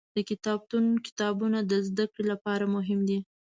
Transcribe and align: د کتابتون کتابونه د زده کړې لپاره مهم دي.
د 0.15 0.17
کتابتون 0.29 0.85
کتابونه 1.05 1.59
د 1.71 1.73
زده 1.87 2.05
کړې 2.13 2.25
لپاره 2.31 2.65
مهم 2.75 2.99
دي. 3.09 3.19